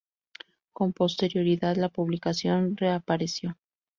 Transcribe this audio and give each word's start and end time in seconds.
Con 0.73 0.93
posterioridad 0.93 1.75
la 1.77 1.87
publicación 1.89 2.75
reapareció. 2.75 3.59